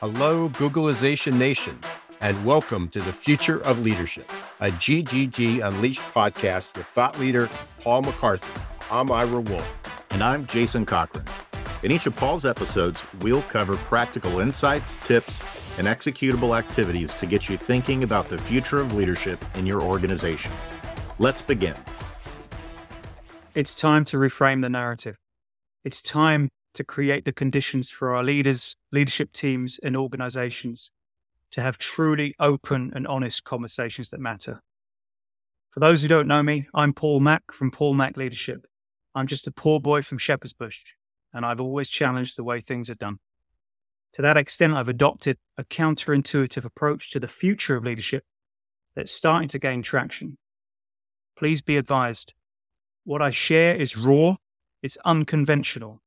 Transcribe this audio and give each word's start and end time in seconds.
Hello, 0.00 0.48
Googlization 0.48 1.34
Nation, 1.34 1.78
and 2.22 2.42
welcome 2.42 2.88
to 2.88 3.02
the 3.02 3.12
Future 3.12 3.62
of 3.64 3.80
Leadership, 3.80 4.32
a 4.60 4.70
GGG 4.70 5.62
Unleashed 5.62 6.00
podcast 6.00 6.74
with 6.74 6.86
thought 6.86 7.20
leader 7.20 7.50
Paul 7.80 8.00
McCarthy. 8.00 8.58
I'm 8.90 9.12
Ira 9.12 9.42
Wolfe. 9.42 10.02
And 10.12 10.22
I'm 10.22 10.46
Jason 10.46 10.86
Cochran. 10.86 11.26
In 11.82 11.92
each 11.92 12.06
of 12.06 12.16
Paul's 12.16 12.46
episodes, 12.46 13.02
we'll 13.20 13.42
cover 13.42 13.76
practical 13.76 14.40
insights, 14.40 14.96
tips, 15.02 15.38
and 15.76 15.86
executable 15.86 16.58
activities 16.58 17.12
to 17.12 17.26
get 17.26 17.50
you 17.50 17.58
thinking 17.58 18.02
about 18.02 18.30
the 18.30 18.38
future 18.38 18.80
of 18.80 18.94
leadership 18.94 19.44
in 19.54 19.66
your 19.66 19.82
organization. 19.82 20.50
Let's 21.18 21.42
begin. 21.42 21.76
It's 23.54 23.74
time 23.74 24.06
to 24.06 24.16
reframe 24.16 24.62
the 24.62 24.70
narrative. 24.70 25.16
It's 25.84 26.00
time 26.00 26.48
to 26.80 26.84
create 26.84 27.26
the 27.26 27.32
conditions 27.32 27.90
for 27.90 28.16
our 28.16 28.24
leaders, 28.24 28.74
leadership 28.90 29.32
teams, 29.32 29.78
and 29.82 29.94
organizations 29.94 30.90
to 31.50 31.60
have 31.60 31.76
truly 31.76 32.34
open 32.40 32.90
and 32.94 33.06
honest 33.06 33.44
conversations 33.44 34.08
that 34.08 34.18
matter. 34.18 34.62
For 35.72 35.80
those 35.80 36.00
who 36.00 36.08
don't 36.08 36.26
know 36.26 36.42
me, 36.42 36.68
I'm 36.72 36.94
Paul 36.94 37.20
Mack 37.20 37.52
from 37.52 37.70
Paul 37.70 37.92
Mack 37.92 38.16
Leadership. 38.16 38.66
I'm 39.14 39.26
just 39.26 39.46
a 39.46 39.52
poor 39.52 39.78
boy 39.78 40.00
from 40.00 40.16
Shepherd's 40.16 40.54
Bush, 40.54 40.82
and 41.34 41.44
I've 41.44 41.60
always 41.60 41.90
challenged 41.90 42.38
the 42.38 42.44
way 42.44 42.62
things 42.62 42.88
are 42.88 42.94
done. 42.94 43.18
To 44.14 44.22
that 44.22 44.38
extent, 44.38 44.72
I've 44.72 44.88
adopted 44.88 45.36
a 45.58 45.64
counterintuitive 45.64 46.64
approach 46.64 47.10
to 47.10 47.20
the 47.20 47.28
future 47.28 47.76
of 47.76 47.84
leadership 47.84 48.24
that's 48.96 49.12
starting 49.12 49.50
to 49.50 49.58
gain 49.58 49.82
traction. 49.82 50.38
Please 51.36 51.60
be 51.60 51.76
advised 51.76 52.32
what 53.04 53.20
I 53.20 53.28
share 53.28 53.76
is 53.76 53.98
raw, 53.98 54.36
it's 54.82 54.96
unconventional, 55.04 56.00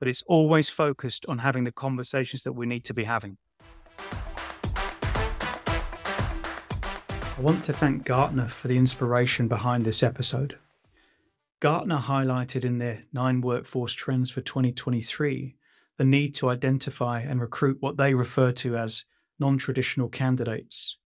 but 0.00 0.08
it's 0.08 0.24
always 0.26 0.68
focused 0.68 1.24
on 1.26 1.38
having 1.38 1.62
the 1.62 1.70
conversations 1.70 2.42
that 2.42 2.54
we 2.54 2.66
need 2.66 2.84
to 2.86 2.94
be 2.94 3.04
having. 3.04 3.36
I 7.38 7.42
want 7.42 7.62
to 7.64 7.72
thank 7.72 8.04
Gartner 8.04 8.48
for 8.48 8.66
the 8.66 8.76
inspiration 8.76 9.46
behind 9.46 9.84
this 9.84 10.02
episode. 10.02 10.58
Gartner 11.60 11.98
highlighted 11.98 12.64
in 12.64 12.78
their 12.78 13.04
nine 13.12 13.42
workforce 13.42 13.92
trends 13.92 14.30
for 14.30 14.40
2023 14.40 15.56
the 15.98 16.04
need 16.04 16.34
to 16.34 16.48
identify 16.48 17.20
and 17.20 17.42
recruit 17.42 17.76
what 17.80 17.98
they 17.98 18.14
refer 18.14 18.50
to 18.52 18.74
as 18.74 19.04
non 19.38 19.58
traditional 19.58 20.08
candidates. 20.08 20.96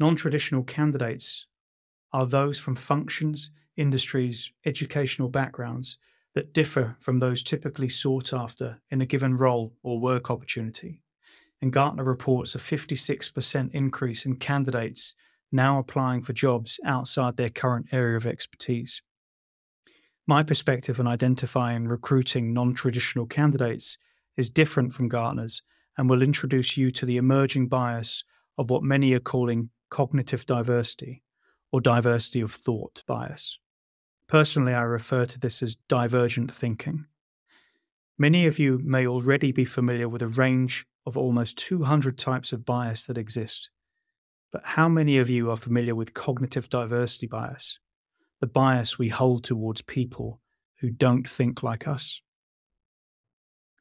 Non 0.00 0.16
traditional 0.16 0.64
candidates 0.64 1.46
are 2.12 2.26
those 2.26 2.58
from 2.58 2.74
functions, 2.74 3.52
industries, 3.76 4.50
educational 4.64 5.28
backgrounds 5.28 5.98
that 6.36 6.52
differ 6.52 6.94
from 7.00 7.18
those 7.18 7.42
typically 7.42 7.88
sought 7.88 8.30
after 8.30 8.82
in 8.90 9.00
a 9.00 9.06
given 9.06 9.34
role 9.38 9.72
or 9.82 9.98
work 9.98 10.30
opportunity. 10.30 11.00
And 11.62 11.72
Gartner 11.72 12.04
reports 12.04 12.54
a 12.54 12.58
56% 12.58 13.70
increase 13.72 14.26
in 14.26 14.36
candidates 14.36 15.14
now 15.50 15.78
applying 15.78 16.20
for 16.20 16.34
jobs 16.34 16.78
outside 16.84 17.38
their 17.38 17.48
current 17.48 17.86
area 17.90 18.18
of 18.18 18.26
expertise. 18.26 19.00
My 20.26 20.42
perspective 20.42 21.00
on 21.00 21.06
identifying 21.06 21.76
and 21.76 21.90
recruiting 21.90 22.52
non 22.52 22.74
traditional 22.74 23.24
candidates 23.24 23.96
is 24.36 24.50
different 24.50 24.92
from 24.92 25.08
Gartner's 25.08 25.62
and 25.96 26.10
will 26.10 26.20
introduce 26.20 26.76
you 26.76 26.90
to 26.90 27.06
the 27.06 27.16
emerging 27.16 27.68
bias 27.68 28.24
of 28.58 28.68
what 28.68 28.82
many 28.82 29.14
are 29.14 29.20
calling 29.20 29.70
cognitive 29.88 30.44
diversity 30.44 31.22
or 31.72 31.80
diversity 31.80 32.42
of 32.42 32.52
thought 32.52 33.02
bias. 33.06 33.58
Personally, 34.28 34.74
I 34.74 34.82
refer 34.82 35.24
to 35.26 35.38
this 35.38 35.62
as 35.62 35.76
divergent 35.88 36.52
thinking. 36.52 37.06
Many 38.18 38.46
of 38.46 38.58
you 38.58 38.80
may 38.82 39.06
already 39.06 39.52
be 39.52 39.64
familiar 39.64 40.08
with 40.08 40.22
a 40.22 40.28
range 40.28 40.84
of 41.04 41.16
almost 41.16 41.56
200 41.58 42.18
types 42.18 42.52
of 42.52 42.64
bias 42.64 43.04
that 43.04 43.18
exist. 43.18 43.70
But 44.50 44.62
how 44.64 44.88
many 44.88 45.18
of 45.18 45.28
you 45.28 45.50
are 45.50 45.56
familiar 45.56 45.94
with 45.94 46.14
cognitive 46.14 46.68
diversity 46.68 47.26
bias, 47.26 47.78
the 48.40 48.46
bias 48.48 48.98
we 48.98 49.10
hold 49.10 49.44
towards 49.44 49.82
people 49.82 50.40
who 50.80 50.90
don't 50.90 51.28
think 51.28 51.62
like 51.62 51.86
us? 51.86 52.20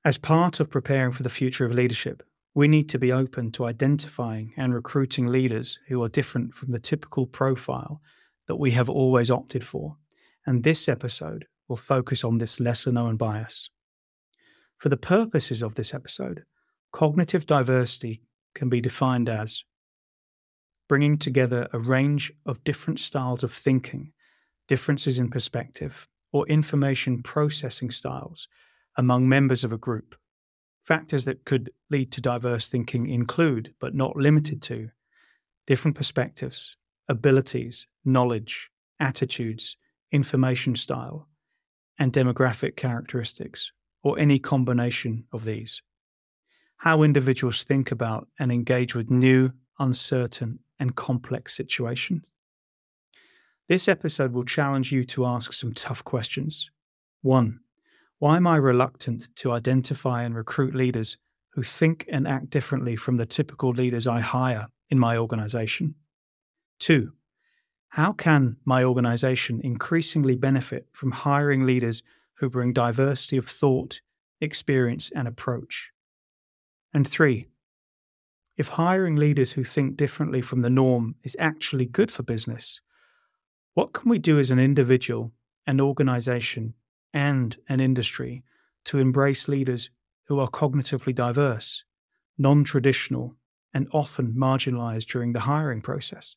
As 0.04 0.20
part 0.20 0.60
of 0.60 0.70
preparing 0.70 1.12
for 1.12 1.24
the 1.24 1.30
future 1.30 1.66
of 1.66 1.72
leadership, 1.72 2.22
we 2.54 2.68
need 2.68 2.88
to 2.90 3.00
be 3.00 3.12
open 3.12 3.52
to 3.54 3.66
identifying 3.66 4.54
and 4.56 4.74
recruiting 4.74 5.26
leaders 5.26 5.80
who 5.88 6.04
are 6.04 6.10
different 6.10 6.54
from 6.54 6.70
the 6.70 6.80
typical 6.80 7.26
profile 7.26 8.02
that 8.48 8.58
we 8.58 8.72
have 8.72 8.90
always 8.90 9.32
opted 9.32 9.66
for 9.66 9.98
and 10.46 10.64
this 10.64 10.88
episode 10.88 11.46
will 11.68 11.78
focus 11.78 12.24
on 12.24 12.38
this 12.38 12.60
lesser 12.60 12.92
known 12.92 13.18
bias. 13.18 13.70
For 14.78 14.90
the 14.90 14.98
purposes 14.98 15.64
of 15.64 15.76
this 15.76 15.94
episode, 15.94 16.44
cognitive 16.92 17.46
diversity 17.46 18.22
can 18.54 18.70
be 18.70 18.82
defined 18.82 19.30
as 19.30 19.64
bringing 20.88 21.18
together 21.18 21.68
a 21.74 21.80
range 21.80 22.32
of 22.46 22.64
different 22.64 23.00
styles 23.00 23.44
of 23.44 23.52
thinking, 23.52 24.12
differences 24.68 25.18
in 25.18 25.30
perspective, 25.30 26.08
or 26.32 26.48
information 26.48 27.24
processing 27.24 27.90
styles 27.90 28.48
among 28.98 29.28
members 29.28 29.64
of 29.64 29.72
a 29.72 29.78
group. 29.78 30.16
Factors 30.84 31.26
that 31.26 31.46
could 31.46 31.72
lead 31.90 32.12
to 32.12 32.22
diverse 32.22 32.68
thinking 32.68 33.08
include, 33.08 33.74
but 33.80 33.96
not 33.96 34.16
limited 34.16 34.62
to, 34.62 34.90
different 35.66 35.98
perspectives, 35.98 36.78
abilities, 37.08 37.88
knowledge, 38.04 38.70
attitudes, 39.00 39.78
information 40.16 40.76
style, 40.76 41.28
and 42.00 42.12
demographic 42.12 42.76
characteristics, 42.76 43.72
or 44.04 44.18
any 44.18 44.40
combination 44.40 45.26
of 45.32 45.44
these. 45.44 45.82
How 46.78 47.04
individuals 47.04 47.64
think 47.64 47.92
about 47.92 48.28
and 48.40 48.52
engage 48.52 48.96
with 48.96 49.10
new, 49.10 49.52
uncertain, 49.80 50.60
and 50.80 50.96
complex 50.96 51.56
situations. 51.56 52.30
This 53.68 53.88
episode 53.88 54.34
will 54.34 54.44
challenge 54.44 54.92
you 54.92 55.06
to 55.06 55.26
ask 55.26 55.52
some 55.54 55.74
tough 55.74 56.04
questions. 56.04 56.70
One, 57.22 57.60
why 58.20 58.38
am 58.38 58.48
I 58.48 58.58
reluctant 58.58 59.36
to 59.38 59.52
identify 59.52 60.24
and 60.24 60.36
recruit 60.36 60.76
leaders 60.76 61.18
who 61.54 61.64
think 61.64 62.06
and 62.12 62.28
act 62.28 62.50
differently 62.50 62.96
from 62.96 63.18
the 63.18 63.26
typical 63.26 63.72
leaders 63.72 64.06
I 64.08 64.20
hire 64.20 64.68
in 64.90 65.00
my 65.00 65.18
organization? 65.18 65.96
Two, 66.80 67.14
how 67.96 68.12
can 68.12 68.58
my 68.66 68.84
organization 68.84 69.62
increasingly 69.64 70.36
benefit 70.36 70.86
from 70.92 71.12
hiring 71.12 71.66
leaders 71.66 72.04
who 72.34 72.50
bring 72.50 72.74
diversity 72.74 73.38
of 73.38 73.48
thought, 73.48 74.02
experience, 74.42 75.10
and 75.16 75.30
approach? 75.30 75.94
And 76.94 77.08
three, 77.08 77.46
if 78.58 78.68
hiring 78.68 79.16
leaders 79.16 79.54
who 79.54 79.64
think 79.64 79.96
differently 79.96 80.42
from 80.42 80.60
the 80.60 80.70
norm 80.70 81.16
is 81.24 81.38
actually 81.40 81.86
good 81.86 82.12
for 82.12 82.22
business, 82.22 82.82
what 83.76 83.94
can 83.94 84.10
we 84.10 84.20
do 84.20 84.40
as 84.40 84.52
an 84.52 84.60
individual, 84.60 85.32
an 85.66 85.80
organization, 85.80 86.74
and 87.14 87.56
an 87.70 87.80
industry 87.80 88.44
to 88.84 89.00
embrace 89.00 89.48
leaders 89.48 89.90
who 90.26 90.38
are 90.38 90.50
cognitively 90.50 91.16
diverse, 91.16 91.86
non 92.38 92.66
traditional, 92.66 93.38
and 93.74 93.88
often 93.94 94.34
marginalized 94.34 95.06
during 95.06 95.32
the 95.32 95.48
hiring 95.48 95.80
process? 95.80 96.36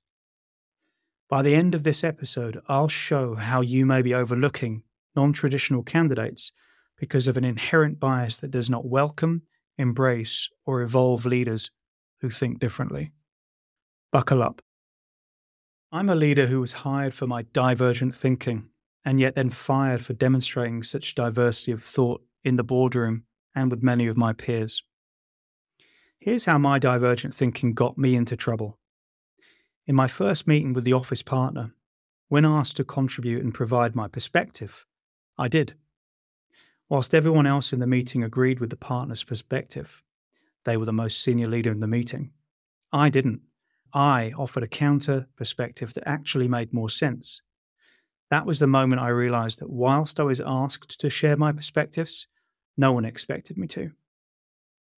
By 1.29 1.43
the 1.43 1.55
end 1.55 1.75
of 1.75 1.83
this 1.83 2.03
episode, 2.03 2.63
I'll 2.69 2.89
show 2.89 3.35
how 3.35 3.61
you 3.61 3.85
may 3.85 4.01
be 4.01 4.15
overlooking 4.15 4.83
non 5.15 5.35
traditional 5.35 5.83
candidates 5.83 6.53
because 6.97 7.29
of 7.29 7.37
an 7.37 7.45
inherent 7.45 8.01
bias 8.01 8.37
that 8.39 8.51
does 8.51 8.71
not 8.71 8.87
welcome, 8.87 9.43
embrace, 9.77 10.49
or 10.65 10.81
evolve 10.81 11.27
leaders 11.27 11.71
who 12.23 12.31
think 12.31 12.59
differently. 12.59 13.13
Buckle 14.11 14.43
up. 14.43 14.63
I'm 15.93 16.09
a 16.09 16.15
leader 16.15 16.47
who 16.47 16.61
was 16.61 16.73
hired 16.73 17.13
for 17.13 17.27
my 17.27 17.43
divergent 17.43 18.15
thinking 18.15 18.71
and 19.05 19.21
yet 19.21 19.35
then 19.35 19.51
fired 19.51 20.05
for 20.05 20.15
demonstrating 20.15 20.83
such 20.83 21.15
diversity 21.15 21.73
of 21.73 21.83
thought 21.83 22.23
in 22.43 22.57
the 22.57 22.65
boardroom 22.65 23.25
and 23.55 23.71
with 23.71 23.83
many 23.83 24.07
of 24.07 24.17
my 24.17 24.33
peers. 24.33 24.83
Here's 26.19 26.47
how 26.47 26.57
my 26.57 26.79
divergent 26.79 27.35
thinking 27.35 27.75
got 27.75 27.99
me 27.99 28.15
into 28.17 28.37
trouble. 28.37 28.78
In 29.89 29.95
my 29.95 30.07
first 30.07 30.47
meeting 30.47 30.75
with 30.75 30.85
the 30.85 30.93
office 30.93 31.23
partner, 31.23 31.73
when 32.29 32.45
asked 32.45 32.77
to 32.77 32.85
contribute 32.85 33.43
and 33.43 33.55
provide 33.55 33.97
my 33.97 34.07
perspective, 34.07 34.85
I 35.39 35.49
did. 35.49 35.77
Whilst 36.91 37.15
everyone 37.15 37.47
else 37.47 37.73
in 37.73 37.81
the 37.81 37.87
meeting 37.87 38.23
agreed 38.23 38.61
with 38.61 38.69
the 38.69 38.77
partner's 38.77 39.25
perspective, 39.25 40.03
they 40.67 40.77
were 40.77 40.85
the 40.85 40.93
most 40.93 41.25
senior 41.25 41.49
leader 41.49 41.73
in 41.73 41.81
the 41.81 41.87
meeting. 41.87 42.33
I 42.93 43.09
didn't. 43.09 43.41
I 43.95 44.35
offered 44.37 44.63
a 44.63 44.69
counter 44.69 45.27
perspective 45.37 45.95
that 45.95 46.07
actually 46.07 46.49
made 46.49 46.75
more 46.75 46.91
sense. 46.91 47.41
That 48.31 48.45
was 48.45 48.59
the 48.59 48.67
moment 48.67 49.01
I 49.01 49.09
realized 49.09 49.59
that 49.61 49.71
whilst 49.71 50.21
I 50.21 50.25
was 50.25 50.43
asked 50.45 51.01
to 51.01 51.09
share 51.09 51.39
my 51.39 51.51
perspectives, 51.51 52.27
no 52.77 52.93
one 52.93 53.07
expected 53.07 53.57
me 53.57 53.67
to. 53.69 53.93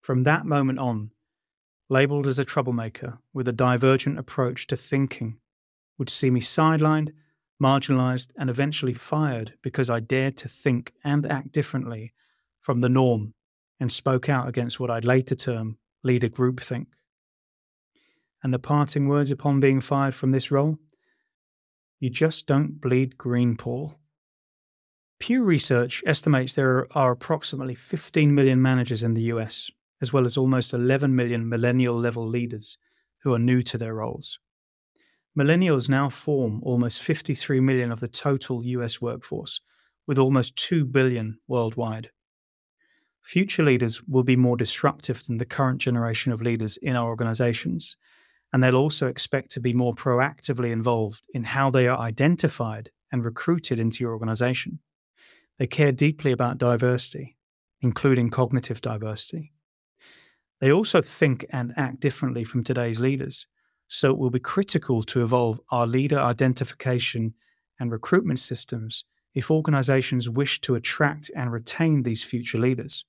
From 0.03 0.25
that 0.25 0.47
moment 0.47 0.81
on, 0.81 1.13
labeled 1.91 2.27
as 2.27 2.39
a 2.39 2.45
troublemaker 2.45 3.19
with 3.35 3.49
a 3.49 3.53
divergent 3.53 4.19
approach 4.19 4.67
to 4.69 4.77
thinking, 4.77 5.37
would 5.99 6.09
see 6.09 6.31
me 6.31 6.41
sidelined, 6.41 7.13
marginalized, 7.63 8.31
and 8.39 8.49
eventually 8.49 8.95
fired 8.95 9.53
because 9.61 9.91
I 9.91 10.01
dared 10.01 10.37
to 10.39 10.49
think 10.49 10.95
and 11.05 11.27
act 11.27 11.53
differently 11.53 12.15
from 12.61 12.81
the 12.81 12.89
norm 12.89 13.35
and 13.81 13.91
spoke 13.91 14.29
out 14.29 14.49
against 14.49 14.79
what 14.79 14.91
I'd 14.91 15.05
later 15.05 15.35
term 15.35 15.77
leader 16.03 16.29
groupthink. 16.29 16.87
And 18.43 18.55
the 18.55 18.59
parting 18.59 19.09
words 19.09 19.31
upon 19.31 19.61
being 19.61 19.81
fired 19.81 20.15
from 20.15 20.31
this 20.31 20.51
role? 20.51 20.79
You 21.99 22.09
just 22.09 22.47
don't 22.47 22.81
bleed 22.81 23.19
green, 23.19 23.57
Paul. 23.57 23.97
Pew 25.19 25.43
Research 25.43 26.03
estimates 26.07 26.55
there 26.55 26.87
are 26.93 27.11
approximately 27.11 27.75
15 27.75 28.35
million 28.35 28.63
managers 28.63 29.03
in 29.03 29.13
the 29.13 29.25
US, 29.25 29.71
as 30.01 30.13
well 30.13 30.25
as 30.25 30.37
almost 30.37 30.73
11 30.73 31.15
million 31.15 31.49
millennial 31.49 31.95
level 31.95 32.27
leaders 32.27 32.79
who 33.23 33.35
are 33.35 33.39
new 33.39 33.63
to 33.63 33.79
their 33.79 33.95
roles. 33.95 34.39
Millennials 35.39 35.89
now 35.89 36.09
form 36.09 36.61
almost 36.65 37.03
53 37.03 37.61
million 37.61 37.93
of 37.93 38.01
the 38.01 38.09
total 38.09 38.65
US 38.65 39.01
workforce, 39.01 39.61
with 40.07 40.19
almost 40.19 40.57
2 40.57 40.85
billion 40.85 41.39
worldwide. 41.47 42.11
Future 43.23 43.63
leaders 43.63 44.03
will 44.05 44.25
be 44.25 44.37
more 44.37 44.57
disruptive 44.57 45.23
than 45.25 45.39
the 45.39 45.45
current 45.45 45.79
generation 45.79 46.33
of 46.33 46.43
leaders 46.43 46.79
in 46.79 46.97
our 46.97 47.09
organizations, 47.09 47.97
and 48.53 48.63
they'll 48.63 48.75
also 48.75 49.07
expect 49.07 49.51
to 49.53 49.61
be 49.61 49.73
more 49.73 49.95
proactively 49.95 50.73
involved 50.73 51.25
in 51.33 51.45
how 51.45 51.71
they 51.71 51.87
are 51.87 51.99
identified 51.99 52.91
and 53.13 53.25
recruited 53.25 53.79
into 53.79 54.03
your 54.03 54.13
organization. 54.13 54.81
They 55.59 55.67
care 55.67 55.93
deeply 55.93 56.33
about 56.33 56.59
diversity, 56.59 57.37
including 57.81 58.31
cognitive 58.31 58.81
diversity. 58.81 59.53
They 60.61 60.73
also 60.73 61.01
think 61.01 61.47
and 61.51 61.73
act 61.77 62.01
differently 62.01 62.45
from 62.45 62.63
today's 62.63 63.01
leaders, 63.01 63.47
so 63.89 64.11
it 64.11 64.19
will 64.19 64.31
be 64.31 64.41
critical 64.41 65.03
to 65.05 65.23
evolve 65.23 65.61
our 65.71 65.87
leader 65.87 66.19
identification 66.21 67.35
and 67.79 67.91
recruitment 67.91 68.41
systems 68.41 69.05
if 69.35 69.51
organizations 69.51 70.29
wish 70.29 70.61
to 70.61 70.75
attract 70.75 71.31
and 71.35 71.51
retain 71.51 72.03
these 72.03 72.23
future 72.23 72.59
leaders. 72.59 73.05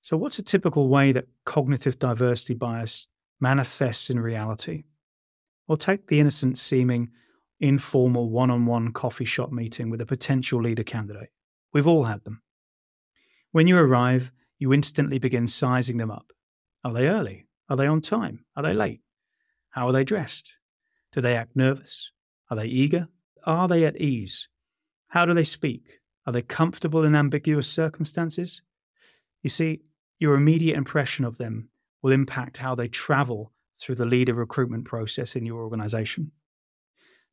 So, 0.00 0.16
what's 0.16 0.38
a 0.38 0.42
typical 0.42 0.88
way 0.88 1.12
that 1.12 1.28
cognitive 1.44 1.98
diversity 1.98 2.54
bias 2.54 3.06
manifests 3.40 4.10
in 4.10 4.18
reality? 4.20 4.84
Well, 5.66 5.78
take 5.78 6.08
the 6.08 6.20
innocent 6.20 6.58
seeming 6.58 7.10
informal 7.60 8.28
one 8.30 8.50
on 8.50 8.66
one 8.66 8.92
coffee 8.92 9.24
shop 9.24 9.52
meeting 9.52 9.88
with 9.88 10.00
a 10.00 10.06
potential 10.06 10.60
leader 10.60 10.82
candidate. 10.82 11.30
We've 11.72 11.86
all 11.86 12.04
had 12.04 12.24
them. 12.24 12.42
When 13.52 13.66
you 13.66 13.78
arrive, 13.78 14.32
you 14.58 14.72
instantly 14.72 15.18
begin 15.18 15.48
sizing 15.48 15.96
them 15.96 16.10
up. 16.10 16.32
Are 16.84 16.92
they 16.92 17.08
early? 17.08 17.46
Are 17.68 17.76
they 17.76 17.86
on 17.86 18.00
time? 18.00 18.44
Are 18.56 18.62
they 18.62 18.74
late? 18.74 19.00
How 19.70 19.86
are 19.86 19.92
they 19.92 20.04
dressed? 20.04 20.56
Do 21.12 21.20
they 21.20 21.36
act 21.36 21.56
nervous? 21.56 22.10
Are 22.50 22.56
they 22.56 22.66
eager? 22.66 23.08
Are 23.44 23.68
they 23.68 23.84
at 23.84 24.00
ease? 24.00 24.48
How 25.08 25.24
do 25.24 25.34
they 25.34 25.44
speak? 25.44 26.00
Are 26.26 26.32
they 26.32 26.42
comfortable 26.42 27.04
in 27.04 27.14
ambiguous 27.14 27.68
circumstances? 27.68 28.62
You 29.42 29.50
see, 29.50 29.82
your 30.18 30.34
immediate 30.34 30.76
impression 30.76 31.24
of 31.24 31.38
them 31.38 31.68
will 32.02 32.12
impact 32.12 32.58
how 32.58 32.74
they 32.74 32.88
travel 32.88 33.52
through 33.80 33.96
the 33.96 34.06
leader 34.06 34.34
recruitment 34.34 34.84
process 34.84 35.36
in 35.36 35.44
your 35.44 35.62
organization. 35.62 36.32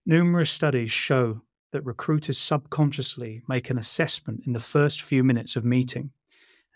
Numerous 0.06 0.50
studies 0.50 0.92
show 0.92 1.42
that 1.72 1.86
recruiters 1.86 2.38
subconsciously 2.38 3.42
make 3.48 3.70
an 3.70 3.78
assessment 3.78 4.42
in 4.46 4.54
the 4.54 4.60
first 4.60 5.02
few 5.02 5.24
minutes 5.24 5.56
of 5.56 5.64
meeting 5.64 6.12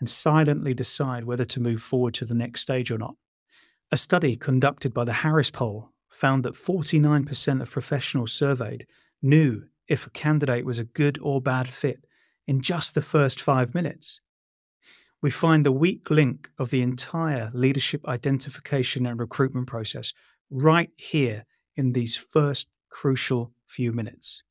and 0.00 0.08
silently 0.08 0.74
decide 0.74 1.24
whether 1.24 1.44
to 1.44 1.60
move 1.60 1.82
forward 1.82 2.14
to 2.14 2.24
the 2.24 2.34
next 2.34 2.60
stage 2.60 2.90
or 2.90 2.98
not. 2.98 3.16
A 3.92 3.96
study 3.96 4.36
conducted 4.36 4.92
by 4.92 5.04
the 5.04 5.12
Harris 5.12 5.50
Poll 5.50 5.90
found 6.08 6.44
that 6.44 6.54
49% 6.54 7.62
of 7.62 7.70
professionals 7.70 8.32
surveyed 8.32 8.86
knew 9.22 9.64
if 9.88 10.06
a 10.06 10.10
candidate 10.10 10.64
was 10.64 10.78
a 10.78 10.84
good 10.84 11.18
or 11.22 11.40
bad 11.40 11.68
fit 11.68 12.04
in 12.46 12.60
just 12.60 12.94
the 12.94 13.02
first 13.02 13.40
five 13.40 13.74
minutes. 13.74 14.20
We 15.22 15.30
find 15.30 15.64
the 15.64 15.72
weak 15.72 16.10
link 16.10 16.50
of 16.58 16.70
the 16.70 16.82
entire 16.82 17.50
leadership 17.54 18.06
identification 18.06 19.06
and 19.06 19.18
recruitment 19.18 19.66
process 19.66 20.12
right 20.50 20.90
here 20.96 21.44
in 21.76 21.92
these 21.92 22.16
first 22.16 22.68
crucial 22.90 23.52
few 23.66 23.92
minutes. 23.92 24.42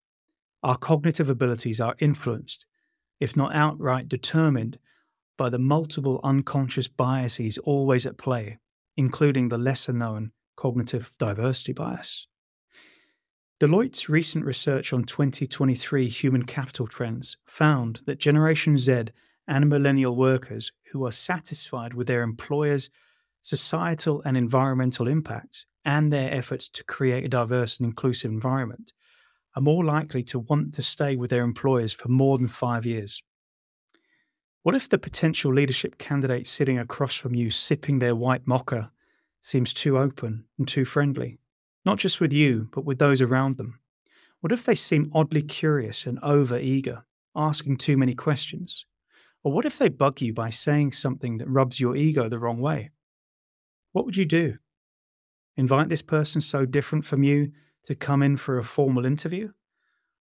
Our 0.64 0.78
cognitive 0.78 1.30
abilities 1.30 1.80
are 1.80 1.96
influenced, 2.00 2.66
if 3.20 3.36
not 3.36 3.56
outright 3.56 4.10
determined, 4.10 4.80
by 5.38 5.50
the 5.50 5.60
multiple 5.60 6.20
unconscious 6.24 6.88
biases 6.88 7.58
always 7.60 8.06
at 8.06 8.18
play, 8.18 8.58
including 8.98 9.50
the 9.50 9.58
lesser 9.58 9.94
known 9.94 10.32
cognitive 10.56 11.12
diversity 11.20 11.74
bias. 11.74 12.28
Deloitte's 13.60 14.10
recent 14.10 14.44
research 14.44 14.92
on 14.92 15.04
2023 15.04 16.10
human 16.10 16.44
capital 16.44 16.88
trends 16.88 17.38
found 17.46 18.02
that 18.06 18.20
Generation 18.20 18.78
Z 18.78 19.06
and 19.48 19.70
millennial 19.70 20.16
workers 20.16 20.72
who 20.92 21.06
are 21.06 21.12
satisfied 21.12 21.94
with 21.94 22.08
their 22.08 22.22
employers' 22.22 22.90
societal 23.42 24.22
and 24.26 24.36
environmental 24.36 25.08
impacts 25.08 25.66
and 25.86 26.12
their 26.12 26.34
efforts 26.34 26.68
to 26.68 26.84
create 26.84 27.24
a 27.24 27.30
diverse 27.30 27.78
and 27.78 27.86
inclusive 27.86 28.32
environment 28.32 28.92
are 29.56 29.62
more 29.62 29.86
likely 29.86 30.24
to 30.24 30.40
want 30.40 30.74
to 30.74 30.82
stay 30.82 31.16
with 31.16 31.30
their 31.30 31.44
employers 31.44 31.94
for 31.94 32.10
more 32.10 32.38
than 32.38 32.48
five 32.48 32.86
years. 32.86 33.22
What 34.66 34.74
if 34.74 34.90
the 34.90 34.98
potential 34.98 35.54
leadership 35.54 36.00
candidate 36.00 36.48
sitting 36.48 36.80
across 36.80 37.14
from 37.14 37.36
you 37.36 37.52
sipping 37.52 38.00
their 38.00 38.16
white 38.16 38.48
mocha 38.48 38.92
seems 39.40 39.76
too 39.76 39.96
open 39.96 40.46
and 40.58 40.68
too 40.68 40.86
friendly? 40.86 41.38
not 41.86 42.00
just 42.00 42.20
with 42.20 42.34
you, 42.34 42.68
but 42.72 42.84
with 42.84 42.98
those 42.98 43.22
around 43.22 43.58
them? 43.58 43.80
What 44.42 44.52
if 44.52 44.66
they 44.66 44.74
seem 44.74 45.12
oddly 45.14 45.44
curious 45.44 46.08
and 46.08 46.18
over 46.24 46.58
eager, 46.58 47.06
asking 47.36 47.78
too 47.78 47.96
many 47.96 48.16
questions? 48.16 48.88
Or 49.44 49.52
what 49.52 49.66
if 49.66 49.78
they 49.78 49.90
bug 49.90 50.20
you 50.20 50.34
by 50.34 50.50
saying 50.50 50.94
something 50.94 51.38
that 51.38 51.48
rubs 51.48 51.80
your 51.80 51.96
ego 51.96 52.28
the 52.28 52.40
wrong 52.40 52.60
way? 52.60 52.90
What 53.92 54.06
would 54.06 54.18
you 54.18 54.26
do? 54.26 54.58
Invite 55.58 55.90
this 55.90 56.02
person 56.02 56.42
so 56.42 56.66
different 56.66 57.06
from 57.06 57.22
you 57.22 57.52
to 57.84 57.94
come 57.94 58.24
in 58.24 58.36
for 58.36 58.58
a 58.58 58.64
formal 58.64 59.06
interview? 59.06 59.52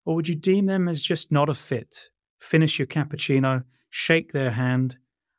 Or 0.04 0.14
would 0.14 0.28
you 0.28 0.34
deem 0.34 0.66
them 0.66 0.86
as 0.86 1.02
just 1.02 1.32
not 1.32 1.48
a 1.48 1.54
fit? 1.54 2.10
Finish 2.38 2.78
your 2.78 2.86
cappuccino, 2.86 3.64
shake 3.96 4.32
their 4.32 4.50
hand, 4.50 4.96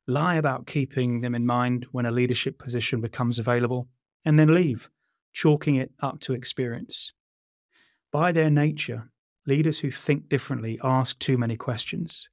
lie 0.08 0.36
about 0.36 0.66
keeping 0.66 1.20
them 1.20 1.36
in 1.36 1.46
mind 1.46 1.86
when 1.92 2.06
a 2.06 2.12
leadership 2.12 2.58
position 2.58 3.02
becomes 3.02 3.38
available, 3.38 3.90
and 4.24 4.40
then 4.40 4.54
leave 4.54 4.90
chalking 5.34 5.76
it 5.76 5.92
up 6.00 6.22
to 6.22 6.32
experience. 6.32 7.12
By 8.14 8.32
their 8.32 8.50
nature, 8.50 9.12
leaders 9.46 9.80
who 9.80 9.92
think 9.92 10.30
differently 10.30 10.80
ask 10.82 11.20
too 11.20 11.38
many 11.38 11.58
questions. 11.58 12.30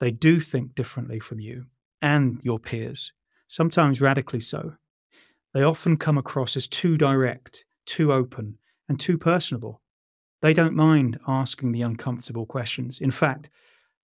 They 0.00 0.10
do 0.10 0.38
think 0.38 0.74
differently 0.74 1.18
from 1.18 1.40
you 1.40 1.64
and 2.02 2.40
your 2.42 2.58
peers, 2.58 3.14
sometimes 3.46 4.02
radically 4.02 4.40
so. 4.40 4.74
They 5.54 5.62
often 5.62 5.96
come 5.96 6.18
across 6.18 6.58
as 6.58 6.68
too 6.68 6.98
direct, 6.98 7.64
too 7.86 8.12
open, 8.12 8.58
and 8.90 9.00
too 9.00 9.16
personable. 9.16 9.80
They 10.42 10.52
don't 10.52 10.74
mind 10.74 11.18
asking 11.26 11.72
the 11.72 11.80
uncomfortable 11.80 12.44
questions. 12.44 13.00
In 13.00 13.10
fact, 13.10 13.48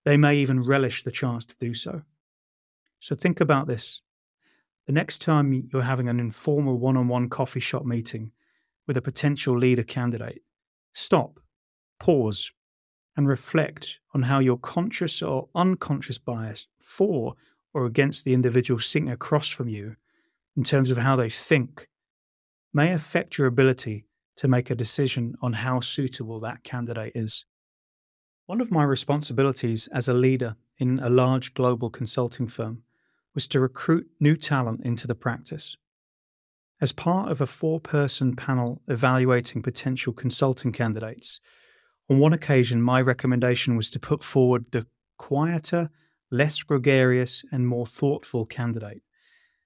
they 0.05 0.17
may 0.17 0.35
even 0.37 0.63
relish 0.63 1.03
the 1.03 1.11
chance 1.11 1.45
to 1.45 1.55
do 1.59 1.73
so. 1.73 2.01
So 2.99 3.15
think 3.15 3.41
about 3.41 3.67
this. 3.67 4.01
The 4.87 4.93
next 4.93 5.21
time 5.21 5.69
you're 5.71 5.81
having 5.81 6.09
an 6.09 6.19
informal 6.19 6.79
one 6.79 6.97
on 6.97 7.07
one 7.07 7.29
coffee 7.29 7.59
shop 7.59 7.85
meeting 7.85 8.31
with 8.87 8.97
a 8.97 9.01
potential 9.01 9.57
leader 9.57 9.83
candidate, 9.83 10.41
stop, 10.93 11.39
pause, 11.99 12.51
and 13.15 13.27
reflect 13.27 13.99
on 14.13 14.23
how 14.23 14.39
your 14.39 14.57
conscious 14.57 15.21
or 15.21 15.49
unconscious 15.55 16.17
bias 16.17 16.67
for 16.79 17.35
or 17.73 17.85
against 17.85 18.25
the 18.25 18.33
individual 18.33 18.79
sitting 18.79 19.09
across 19.09 19.47
from 19.47 19.69
you 19.69 19.95
in 20.57 20.63
terms 20.63 20.91
of 20.91 20.97
how 20.97 21.15
they 21.15 21.29
think 21.29 21.87
may 22.73 22.91
affect 22.93 23.37
your 23.37 23.47
ability 23.47 24.05
to 24.35 24.47
make 24.47 24.69
a 24.69 24.75
decision 24.75 25.35
on 25.41 25.53
how 25.53 25.79
suitable 25.79 26.39
that 26.39 26.63
candidate 26.63 27.11
is. 27.15 27.45
One 28.45 28.61
of 28.61 28.71
my 28.71 28.83
responsibilities 28.83 29.87
as 29.93 30.07
a 30.07 30.13
leader 30.13 30.55
in 30.77 30.99
a 30.99 31.09
large 31.09 31.53
global 31.53 31.89
consulting 31.89 32.47
firm 32.47 32.83
was 33.33 33.47
to 33.47 33.59
recruit 33.59 34.07
new 34.19 34.35
talent 34.35 34.81
into 34.83 35.07
the 35.07 35.15
practice. 35.15 35.77
As 36.81 36.91
part 36.91 37.31
of 37.31 37.39
a 37.39 37.47
four 37.47 37.79
person 37.79 38.35
panel 38.35 38.81
evaluating 38.87 39.61
potential 39.61 40.11
consulting 40.11 40.71
candidates, 40.71 41.39
on 42.09 42.17
one 42.17 42.33
occasion 42.33 42.81
my 42.81 43.01
recommendation 43.01 43.77
was 43.77 43.89
to 43.91 43.99
put 43.99 44.23
forward 44.23 44.65
the 44.71 44.87
quieter, 45.17 45.91
less 46.31 46.63
gregarious, 46.63 47.45
and 47.51 47.67
more 47.67 47.85
thoughtful 47.85 48.45
candidate, 48.45 49.03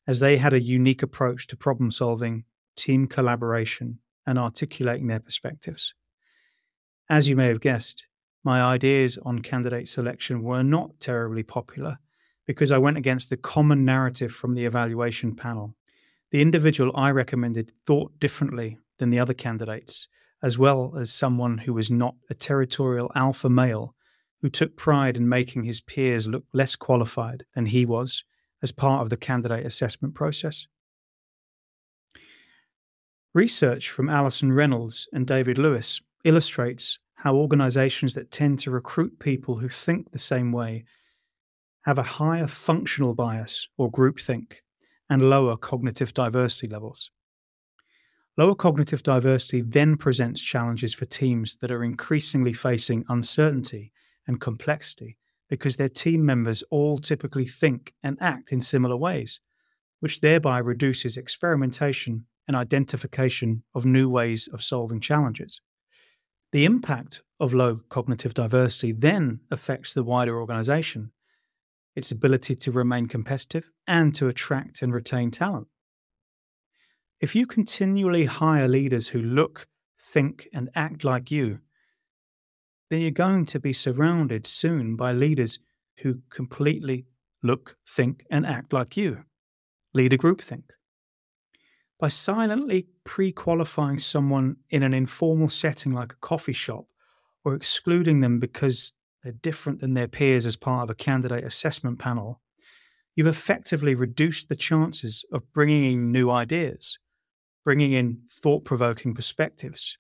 as 0.06 0.20
they 0.20 0.38
had 0.38 0.54
a 0.54 0.62
unique 0.62 1.02
approach 1.02 1.48
to 1.48 1.56
problem 1.56 1.90
solving, 1.90 2.44
team 2.76 3.08
collaboration, 3.08 4.00
and 4.28 4.38
articulating 4.38 5.08
their 5.08 5.22
perspectives. 5.22 5.94
As 7.10 7.30
you 7.30 7.36
may 7.36 7.48
have 7.48 7.62
guessed, 7.62 8.08
my 8.46 8.62
ideas 8.62 9.18
on 9.26 9.40
candidate 9.40 9.90
selection 9.90 10.44
were 10.44 10.64
not 10.64 11.00
terribly 11.00 11.44
popular 11.44 11.98
because 12.46 12.72
I 12.72 12.78
went 12.78 12.98
against 12.98 13.30
the 13.30 13.38
common 13.38 13.84
narrative 13.84 14.32
from 14.32 14.54
the 14.54 14.66
evaluation 14.66 15.36
panel. 15.36 15.76
The 16.32 16.42
individual 16.42 16.92
I 16.96 17.10
recommended 17.10 17.72
thought 17.88 18.20
differently 18.20 18.78
than 19.00 19.10
the 19.10 19.20
other 19.20 19.34
candidates, 19.34 20.08
as 20.44 20.60
well 20.60 20.96
as 20.96 21.12
someone 21.12 21.58
who 21.58 21.74
was 21.74 21.90
not 21.90 22.16
a 22.30 22.36
territorial 22.36 23.12
alpha 23.16 23.50
male 23.50 23.96
who 24.42 24.50
took 24.50 24.78
pride 24.78 25.18
in 25.18 25.28
making 25.28 25.64
his 25.64 25.82
peers 25.82 26.28
look 26.28 26.44
less 26.54 26.76
qualified 26.76 27.46
than 27.56 27.66
he 27.66 27.84
was, 27.84 28.24
as 28.62 28.72
part 28.72 29.02
of 29.02 29.10
the 29.10 29.18
candidate 29.18 29.66
assessment 29.66 30.14
process. 30.14 30.68
Research 33.34 33.90
from 33.90 34.08
Alison 34.08 34.54
Reynolds 34.54 35.08
and 35.12 35.26
David 35.26 35.58
Lewis 35.58 36.00
illustrates 36.24 37.00
how 37.26 37.36
organizations 37.36 38.14
that 38.14 38.30
tend 38.30 38.60
to 38.60 38.70
recruit 38.70 39.18
people 39.18 39.56
who 39.56 39.68
think 39.68 40.12
the 40.12 40.20
same 40.20 40.52
way 40.52 40.86
have 41.82 41.98
a 41.98 42.04
higher 42.04 42.46
functional 42.46 43.16
bias 43.16 43.68
or 43.80 43.92
groupthink 43.92 44.58
and 45.10 45.28
lower 45.28 45.58
cognitive 45.58 46.14
diversity 46.14 46.68
levels. 46.68 47.10
Lower 48.38 48.54
cognitive 48.54 49.02
diversity 49.02 49.62
then 49.62 49.98
presents 49.98 50.40
challenges 50.40 50.94
for 50.94 51.06
teams 51.06 51.56
that 51.62 51.72
are 51.72 51.84
increasingly 51.84 52.54
facing 52.54 53.04
uncertainty 53.10 53.92
and 54.28 54.40
complexity 54.40 55.18
because 55.50 55.78
their 55.78 55.90
team 55.90 56.24
members 56.24 56.64
all 56.70 57.00
typically 57.00 57.48
think 57.48 57.96
and 58.04 58.20
act 58.22 58.52
in 58.52 58.62
similar 58.62 58.98
ways, 58.98 59.40
which 60.00 60.22
thereby 60.22 60.60
reduces 60.60 61.18
experimentation 61.18 62.28
and 62.48 62.56
identification 62.56 63.64
of 63.74 63.84
new 63.84 64.08
ways 64.08 64.48
of 64.54 64.62
solving 64.62 65.00
challenges. 65.00 65.60
The 66.56 66.64
impact 66.64 67.22
of 67.38 67.54
low 67.54 67.82
cognitive 67.90 68.34
diversity 68.34 68.94
then 68.94 69.42
affects 69.52 69.92
the 69.92 70.06
wider 70.06 70.40
organization, 70.40 71.12
its 71.98 72.12
ability 72.12 72.56
to 72.56 72.72
remain 72.72 73.08
competitive, 73.08 73.70
and 73.86 74.16
to 74.16 74.30
attract 74.30 74.82
and 74.82 74.94
retain 74.94 75.32
talent. 75.32 75.68
If 77.20 77.36
you 77.36 77.46
continually 77.46 78.24
hire 78.24 78.70
leaders 78.70 79.10
who 79.10 79.22
look, 79.22 79.68
think, 80.00 80.48
and 80.54 80.70
act 80.76 81.04
like 81.04 81.30
you, 81.30 81.60
then 82.90 83.02
you're 83.02 83.12
going 83.12 83.46
to 83.48 83.60
be 83.60 83.74
surrounded 83.74 84.48
soon 84.48 84.96
by 84.96 85.12
leaders 85.12 85.60
who 86.04 86.22
completely 86.30 87.06
look, 87.44 87.76
think, 87.86 88.26
and 88.32 88.46
act 88.46 88.72
like 88.72 88.96
you. 88.96 89.26
Leader 89.94 90.16
groupthink 90.16 90.70
by 92.00 92.08
silently 92.08 92.88
pre 93.04 93.32
qualifying 93.32 94.00
someone 94.00 94.58
in 94.70 94.84
an 94.84 94.94
informal 94.94 95.50
setting 95.50 95.94
like 95.94 96.14
a 96.14 96.18
coffee 96.18 96.54
shop 96.54 96.86
or 97.44 97.54
excluding 97.54 98.22
them 98.22 98.40
because 98.40 98.94
they're 99.24 99.34
different 99.34 99.80
than 99.80 99.94
their 99.94 100.08
peers 100.08 100.46
as 100.46 100.56
part 100.56 100.84
of 100.84 100.90
a 100.90 100.96
candidate 100.96 101.44
assessment 101.44 102.00
panel, 102.00 102.42
you've 103.16 103.28
effectively 103.28 103.96
reduced 103.96 104.50
the 104.50 104.56
chances 104.56 105.24
of 105.32 105.52
bringing 105.54 105.86
in 105.86 106.12
new 106.12 106.30
ideas, 106.30 107.00
bringing 107.64 107.92
in 107.92 108.22
thought 108.32 108.66
provoking 108.66 109.14
perspectives, 109.14 109.98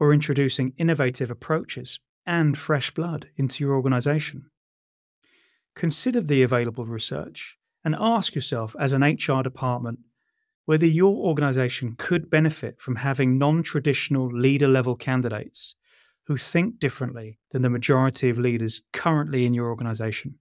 or 0.00 0.12
introducing 0.12 0.72
innovative 0.76 1.30
approaches 1.30 2.00
and 2.26 2.58
fresh 2.58 2.90
blood 2.90 3.28
into 3.36 3.62
your 3.62 3.74
organization. 3.74 4.50
Consider 5.76 6.20
the 6.20 6.42
available 6.42 6.84
research 6.84 7.56
and 7.84 7.96
ask 7.98 8.34
yourself 8.34 8.74
as 8.78 8.92
an 8.92 9.02
HR 9.02 9.42
department 9.42 10.00
whether 10.66 10.86
your 10.86 11.14
organization 11.14 11.94
could 11.98 12.30
benefit 12.30 12.80
from 12.80 12.96
having 12.96 13.38
non 13.38 13.62
traditional 13.62 14.26
leader 14.28 14.68
level 14.68 14.96
candidates 14.96 15.74
who 16.26 16.36
think 16.36 16.78
differently 16.78 17.38
than 17.50 17.62
the 17.62 17.70
majority 17.70 18.30
of 18.30 18.38
leaders 18.38 18.82
currently 18.92 19.44
in 19.44 19.52
your 19.52 19.68
organization. 19.68 20.38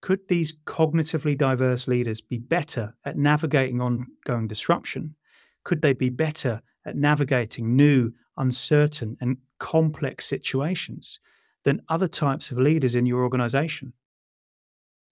Could 0.00 0.28
these 0.28 0.56
cognitively 0.64 1.36
diverse 1.36 1.88
leaders 1.88 2.20
be 2.20 2.38
better 2.38 2.94
at 3.04 3.16
navigating 3.16 3.80
ongoing 3.80 4.46
disruption? 4.46 5.16
Could 5.64 5.82
they 5.82 5.92
be 5.92 6.08
better 6.08 6.62
at 6.84 6.96
navigating 6.96 7.74
new, 7.74 8.12
uncertain, 8.36 9.16
and 9.20 9.38
complex 9.58 10.24
situations 10.26 11.18
than 11.64 11.82
other 11.88 12.06
types 12.06 12.52
of 12.52 12.58
leaders 12.58 12.94
in 12.94 13.06
your 13.06 13.22
organization? 13.22 13.92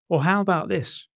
Or 0.09 0.23
how 0.23 0.41
about 0.41 0.69
this? 0.69 1.09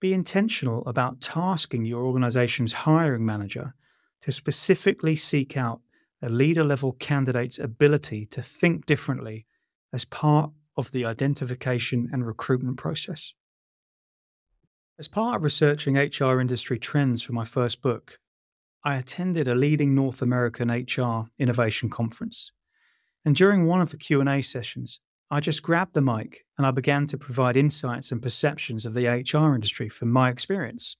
Be 0.00 0.12
intentional 0.12 0.86
about 0.86 1.20
tasking 1.20 1.84
your 1.84 2.04
organization's 2.04 2.72
hiring 2.72 3.26
manager 3.26 3.74
to 4.20 4.32
specifically 4.32 5.16
seek 5.16 5.56
out 5.56 5.80
a 6.22 6.28
leader 6.28 6.64
level 6.64 6.92
candidate's 6.92 7.58
ability 7.58 8.26
to 8.26 8.42
think 8.42 8.86
differently 8.86 9.46
as 9.92 10.04
part 10.04 10.50
of 10.76 10.92
the 10.92 11.04
identification 11.04 12.08
and 12.12 12.26
recruitment 12.26 12.76
process. 12.76 13.32
As 14.98 15.08
part 15.08 15.36
of 15.36 15.44
researching 15.44 15.96
HR 15.96 16.40
industry 16.40 16.78
trends 16.78 17.22
for 17.22 17.32
my 17.32 17.44
first 17.44 17.82
book, 17.82 18.18
I 18.84 18.96
attended 18.96 19.48
a 19.48 19.54
leading 19.54 19.94
North 19.94 20.22
American 20.22 20.70
HR 20.70 21.28
innovation 21.38 21.90
conference. 21.90 22.52
And 23.24 23.34
during 23.34 23.66
one 23.66 23.80
of 23.80 23.90
the 23.90 23.96
Q&A 23.96 24.42
sessions, 24.42 25.00
I 25.30 25.40
just 25.40 25.62
grabbed 25.62 25.94
the 25.94 26.00
mic 26.00 26.46
and 26.56 26.66
I 26.66 26.70
began 26.70 27.06
to 27.08 27.18
provide 27.18 27.56
insights 27.56 28.10
and 28.10 28.22
perceptions 28.22 28.86
of 28.86 28.94
the 28.94 29.06
HR 29.06 29.54
industry 29.54 29.88
from 29.88 30.10
my 30.10 30.30
experience. 30.30 30.96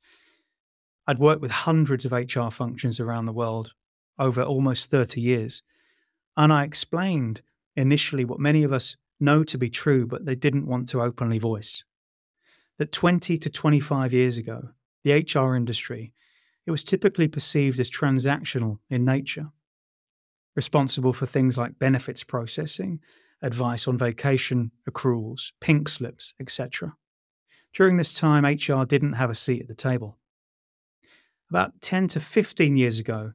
I'd 1.06 1.18
worked 1.18 1.40
with 1.40 1.50
hundreds 1.50 2.04
of 2.04 2.12
HR 2.12 2.50
functions 2.50 3.00
around 3.00 3.24
the 3.24 3.32
world 3.32 3.72
over 4.18 4.42
almost 4.42 4.90
30 4.90 5.20
years. 5.20 5.62
And 6.36 6.52
I 6.52 6.64
explained 6.64 7.40
initially 7.76 8.26
what 8.26 8.38
many 8.38 8.64
of 8.64 8.72
us 8.72 8.96
know 9.18 9.44
to 9.44 9.56
be 9.56 9.70
true, 9.70 10.06
but 10.06 10.26
they 10.26 10.34
didn't 10.34 10.66
want 10.66 10.90
to 10.90 11.00
openly 11.00 11.38
voice. 11.38 11.84
That 12.76 12.92
20 12.92 13.38
to 13.38 13.50
25 13.50 14.12
years 14.12 14.36
ago, 14.36 14.68
the 15.04 15.12
HR 15.12 15.54
industry, 15.54 16.12
it 16.66 16.70
was 16.70 16.84
typically 16.84 17.28
perceived 17.28 17.80
as 17.80 17.88
transactional 17.88 18.78
in 18.90 19.06
nature, 19.06 19.50
responsible 20.54 21.14
for 21.14 21.24
things 21.24 21.56
like 21.56 21.78
benefits 21.78 22.22
processing 22.22 23.00
advice 23.42 23.86
on 23.86 23.96
vacation 23.96 24.72
accruals, 24.88 25.52
pink 25.60 25.88
slips, 25.88 26.34
etc. 26.40 26.96
During 27.72 27.96
this 27.96 28.12
time, 28.12 28.44
HR 28.44 28.84
didn't 28.84 29.14
have 29.14 29.30
a 29.30 29.34
seat 29.34 29.62
at 29.62 29.68
the 29.68 29.74
table. 29.74 30.18
About 31.50 31.80
10 31.80 32.08
to 32.08 32.20
15 32.20 32.76
years 32.76 32.98
ago, 32.98 33.32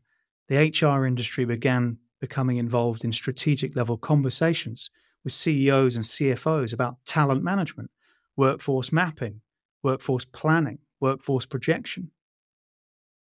the 0.47 0.57
HR 0.57 1.05
industry 1.05 1.45
began 1.45 1.97
becoming 2.19 2.57
involved 2.57 3.03
in 3.03 3.13
strategic 3.13 3.75
level 3.75 3.97
conversations 3.97 4.89
with 5.23 5.33
CEOs 5.33 5.95
and 5.95 6.05
CFOs 6.05 6.73
about 6.73 6.97
talent 7.05 7.43
management, 7.43 7.89
workforce 8.35 8.91
mapping, 8.91 9.41
workforce 9.81 10.25
planning, 10.25 10.79
workforce 10.99 11.45
projection. 11.45 12.11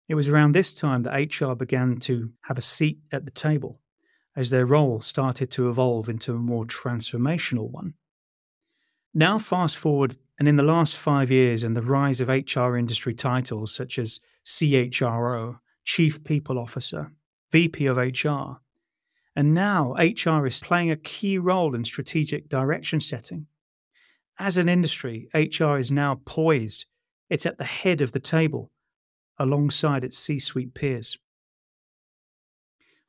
It 0.09 0.15
was 0.15 0.29
around 0.29 0.53
this 0.53 0.75
time 0.75 1.05
that 1.05 1.41
HR 1.41 1.55
began 1.55 1.99
to 2.01 2.33
have 2.43 2.59
a 2.59 2.63
seat 2.63 2.99
at 3.13 3.25
the 3.25 3.31
table 3.31 3.80
as 4.41 4.49
their 4.49 4.65
role 4.65 5.03
started 5.03 5.51
to 5.51 5.69
evolve 5.69 6.09
into 6.09 6.33
a 6.33 6.39
more 6.39 6.65
transformational 6.65 7.71
one. 7.71 7.93
Now, 9.13 9.39
fast 9.39 9.77
forward, 9.77 10.17
and 10.39 10.49
in 10.49 10.57
the 10.57 10.63
last 10.63 10.97
five 10.97 11.31
years, 11.31 11.63
and 11.63 11.77
the 11.77 11.83
rise 11.83 12.23
of 12.23 12.31
HR 12.31 12.75
industry 12.75 13.13
titles 13.13 13.75
such 13.75 13.99
as 13.99 14.19
CHRO, 14.47 15.59
Chief 15.85 16.25
People 16.25 16.59
Officer, 16.59 17.13
VP 17.53 17.85
of 17.85 17.99
HR, 17.99 18.63
and 19.37 19.53
now 19.53 19.95
HR 19.99 20.47
is 20.47 20.61
playing 20.61 20.91
a 20.91 20.97
key 20.97 21.37
role 21.37 21.75
in 21.75 21.85
strategic 21.85 22.49
direction 22.49 22.99
setting. 22.99 23.47
As 24.39 24.57
an 24.57 24.71
industry, 24.71 25.29
HR 25.35 25.77
is 25.77 25.91
now 25.91 26.19
poised, 26.25 26.87
it's 27.29 27.45
at 27.45 27.59
the 27.59 27.65
head 27.65 28.01
of 28.01 28.13
the 28.13 28.21
table 28.21 28.71
alongside 29.39 30.03
its 30.03 30.17
C 30.17 30.39
suite 30.39 30.73
peers. 30.73 31.19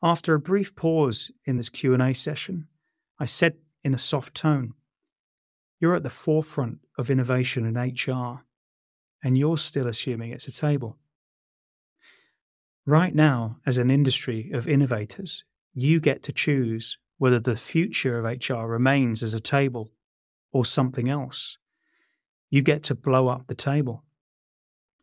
After 0.04 0.34
a 0.34 0.40
brief 0.40 0.76
pause 0.76 1.32
in 1.46 1.58
this 1.58 1.70
Q&A 1.70 2.14
session, 2.14 2.68
I 3.20 3.26
said 3.26 3.58
in 3.84 3.94
a 3.94 4.00
soft 4.00 4.34
tone, 4.34 4.74
"You're 5.80 5.96
at 5.96 6.04
the 6.04 6.10
forefront 6.10 6.80
of 6.98 7.10
innovation 7.10 7.66
in 7.66 7.78
HR, 7.78 8.46
and 9.24 9.38
you're 9.38 9.58
still 9.58 9.88
assuming 9.88 10.32
it's 10.32 10.48
a 10.48 10.52
table." 10.52 10.98
Right 12.86 13.14
now, 13.14 13.60
as 13.66 13.78
an 13.78 13.92
industry 13.92 14.50
of 14.52 14.68
innovators, 14.68 15.44
you 15.74 16.00
get 16.00 16.24
to 16.24 16.34
choose 16.34 16.98
whether 17.18 17.40
the 17.40 17.56
future 17.56 18.18
of 18.18 18.26
HR 18.26 18.68
remains 18.68 19.22
as 19.22 19.36
a 19.36 19.40
table 19.40 19.94
or 20.52 20.66
something 20.66 21.08
else. 21.08 21.60
You 22.50 22.64
get 22.64 22.82
to 22.84 22.96
blow 22.96 23.28
up 23.28 23.46
the 23.46 23.56
table. 23.56 24.04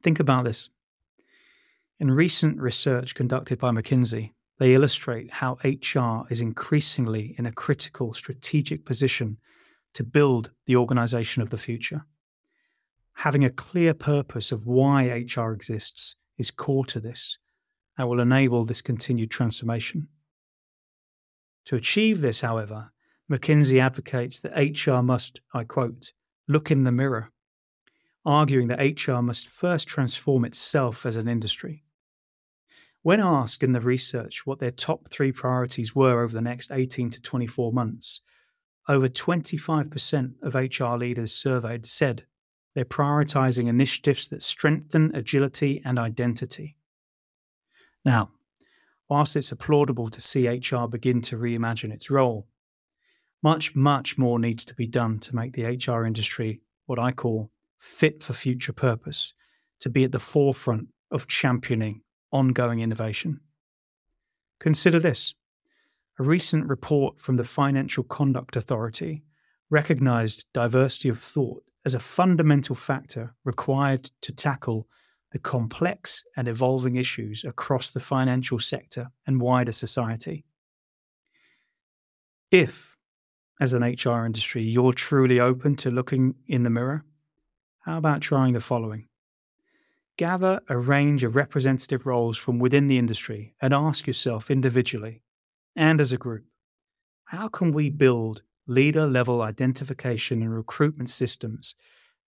Think 0.02 0.19
about 0.19 0.45
this. 0.45 0.71
In 2.00 2.11
recent 2.11 2.59
research 2.59 3.14
conducted 3.14 3.61
by 3.61 3.71
McKinsey, 3.71 4.35
they 4.59 4.75
illustrate 4.75 5.33
how 5.33 5.59
HR 5.65 6.27
is 6.31 6.41
increasingly 6.41 7.35
in 7.38 7.47
a 7.47 7.53
critical 7.53 8.12
strategic 8.12 8.85
position 8.85 9.38
to 9.95 10.05
build 10.05 10.50
the 10.67 10.77
organization 10.77 11.43
of 11.43 11.50
the 11.50 11.59
future. 11.59 12.05
Having 13.15 13.45
a 13.45 13.50
clear 13.50 13.95
purpose 13.95 14.53
of 14.53 14.67
why 14.67 15.07
HR 15.09 15.53
exists 15.53 16.17
is 16.37 16.50
core 16.50 16.85
to 16.87 17.00
this 17.00 17.38
and 17.97 18.09
will 18.09 18.21
enable 18.21 18.65
this 18.65 18.83
continued 18.83 19.31
transformation. 19.31 20.09
To 21.67 21.77
achieve 21.77 22.21
this, 22.21 22.41
however, 22.41 22.93
McKinsey 23.31 23.81
advocates 23.81 24.41
that 24.41 24.57
HR 24.57 25.03
must, 25.03 25.41
I 25.53 25.65
quote, 25.65 26.12
look 26.47 26.71
in 26.71 26.85
the 26.85 26.93
mirror, 26.93 27.31
arguing 28.25 28.69
that 28.69 29.07
HR 29.07 29.21
must 29.21 29.49
first 29.49 29.87
transform 29.87 30.45
itself 30.45 31.05
as 31.05 31.17
an 31.17 31.29
industry. 31.29 31.85
When 33.02 33.21
asked 33.21 33.62
in 33.62 33.73
the 33.73 33.81
research 33.81 34.45
what 34.45 34.59
their 34.59 34.71
top 34.71 35.09
three 35.09 35.33
priorities 35.33 35.95
were 35.95 36.23
over 36.23 36.33
the 36.33 36.40
next 36.40 36.71
18 36.73 37.11
to 37.11 37.21
24 37.21 37.73
months, 37.73 38.21
over 38.88 39.09
25% 39.09 40.33
of 40.43 40.55
HR 40.55 40.97
leaders 40.97 41.33
surveyed 41.33 41.87
said 41.87 42.25
they're 42.75 42.85
prioritizing 42.85 43.69
initiatives 43.69 44.28
that 44.28 44.43
strengthen 44.43 45.14
agility 45.14 45.83
and 45.85 45.99
identity. 45.99 46.76
Now, 48.05 48.31
whilst 49.09 49.37
it's 49.37 49.52
applaudable 49.52 50.11
to 50.11 50.21
see 50.21 50.49
HR 50.49 50.87
begin 50.87 51.21
to 51.23 51.37
reimagine 51.37 51.93
its 51.93 52.11
role, 52.11 52.47
much, 53.43 53.75
much 53.76 54.19
more 54.19 54.38
needs 54.38 54.64
to 54.64 54.75
be 54.75 54.87
done 54.87 55.19
to 55.21 55.37
make 55.37 55.52
the 55.52 55.64
HR 55.64 56.05
industry 56.05 56.62
what 56.87 56.99
I 56.99 57.12
call 57.12 57.50
fit 57.78 58.25
for 58.25 58.33
future 58.33 58.73
purpose, 58.73 59.35
to 59.81 59.88
be 59.88 60.05
at 60.05 60.12
the 60.12 60.19
forefront 60.19 60.88
of 61.11 61.28
championing 61.28 62.02
ongoing 62.32 62.80
innovation. 62.80 63.40
Consider 64.61 64.99
this 64.99 65.35
a 66.18 66.23
recent 66.23 66.66
report 66.66 67.20
from 67.20 67.37
the 67.37 67.44
Financial 67.44 68.02
Conduct 68.02 68.56
Authority 68.56 69.23
recognized 69.70 70.47
diversity 70.52 71.08
of 71.08 71.20
thought 71.20 71.62
as 71.85 71.94
a 71.94 72.00
fundamental 72.00 72.75
factor 72.75 73.35
required 73.44 74.11
to 74.23 74.32
tackle 74.32 74.88
the 75.32 75.38
complex 75.38 76.25
and 76.37 76.49
evolving 76.49 76.97
issues 76.97 77.44
across 77.44 77.90
the 77.90 78.00
financial 78.00 78.58
sector 78.58 79.08
and 79.26 79.40
wider 79.40 79.73
society. 79.73 80.44
If, 82.50 82.97
as 83.61 83.75
an 83.75 83.82
HR 83.82 84.25
industry, 84.25 84.62
you're 84.62 84.92
truly 84.92 85.38
open 85.38 85.76
to 85.76 85.90
looking 85.90 86.35
in 86.47 86.62
the 86.62 86.70
mirror, 86.70 87.04
how 87.80 87.99
about 87.99 88.23
trying 88.23 88.54
the 88.54 88.61
following? 88.61 89.08
Gather 90.19 90.61
a 90.69 90.77
range 90.77 91.23
of 91.23 91.37
representative 91.37 92.05
roles 92.05 92.37
from 92.37 92.59
within 92.59 92.89
the 92.89 92.99
industry 92.99 93.55
and 93.63 93.73
ask 93.73 94.05
yourself 94.05 94.51
individually 94.51 95.23
and 95.77 96.01
as 96.01 96.13
a 96.13 96.19
group 96.19 96.45
how 97.27 97.47
can 97.47 97.73
we 97.73 97.89
build 97.89 98.43
leader 98.67 99.07
level 99.07 99.43
identification 99.43 100.43
and 100.43 100.53
recruitment 100.53 101.09
systems 101.09 101.77